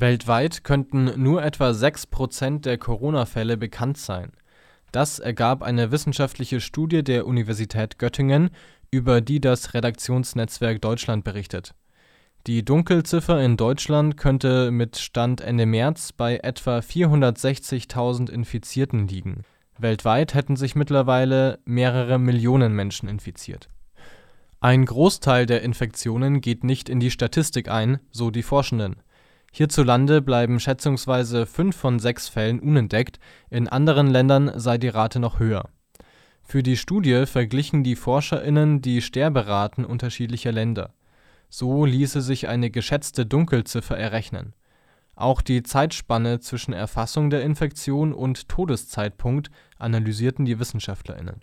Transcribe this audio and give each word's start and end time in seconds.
Weltweit 0.00 0.64
könnten 0.64 1.22
nur 1.22 1.42
etwa 1.42 1.74
6 1.74 2.06
Prozent 2.06 2.64
der 2.64 2.78
Corona-Fälle 2.78 3.56
bekannt 3.56 3.98
sein. 3.98 4.32
Das 4.92 5.18
ergab 5.18 5.62
eine 5.62 5.92
wissenschaftliche 5.92 6.60
Studie 6.60 7.04
der 7.04 7.26
Universität 7.26 7.98
Göttingen, 7.98 8.50
über 8.90 9.20
die 9.20 9.40
das 9.40 9.74
Redaktionsnetzwerk 9.74 10.80
Deutschland 10.80 11.22
berichtet. 11.22 11.74
Die 12.46 12.64
Dunkelziffer 12.64 13.42
in 13.42 13.58
Deutschland 13.58 14.16
könnte 14.16 14.70
mit 14.70 14.96
Stand 14.96 15.42
Ende 15.42 15.66
März 15.66 16.12
bei 16.12 16.38
etwa 16.42 16.78
460.000 16.78 18.30
Infizierten 18.30 19.06
liegen. 19.06 19.44
Weltweit 19.78 20.34
hätten 20.34 20.56
sich 20.56 20.74
mittlerweile 20.74 21.58
mehrere 21.66 22.18
Millionen 22.18 22.74
Menschen 22.74 23.08
infiziert. 23.08 23.68
Ein 24.60 24.86
Großteil 24.86 25.46
der 25.46 25.62
Infektionen 25.62 26.40
geht 26.40 26.64
nicht 26.64 26.88
in 26.88 27.00
die 27.00 27.10
Statistik 27.10 27.68
ein, 27.68 28.00
so 28.10 28.30
die 28.30 28.42
Forschenden. 28.42 28.96
Hierzulande 29.50 30.22
bleiben 30.22 30.60
schätzungsweise 30.60 31.44
fünf 31.44 31.76
von 31.76 31.98
sechs 31.98 32.28
Fällen 32.28 32.60
unentdeckt, 32.60 33.18
in 33.50 33.68
anderen 33.68 34.06
Ländern 34.06 34.52
sei 34.54 34.78
die 34.78 34.88
Rate 34.88 35.18
noch 35.18 35.40
höher. 35.40 35.68
Für 36.42 36.62
die 36.62 36.76
Studie 36.76 37.26
verglichen 37.26 37.82
die 37.82 37.96
ForscherInnen 37.96 38.80
die 38.80 39.02
Sterberaten 39.02 39.84
unterschiedlicher 39.84 40.52
Länder. 40.52 40.94
So 41.48 41.84
ließe 41.84 42.20
sich 42.20 42.48
eine 42.48 42.70
geschätzte 42.70 43.26
Dunkelziffer 43.26 43.96
errechnen. 43.96 44.54
Auch 45.16 45.42
die 45.42 45.62
Zeitspanne 45.62 46.40
zwischen 46.40 46.72
Erfassung 46.72 47.28
der 47.28 47.42
Infektion 47.42 48.12
und 48.12 48.48
Todeszeitpunkt 48.48 49.50
analysierten 49.78 50.44
die 50.44 50.58
WissenschaftlerInnen 50.58 51.42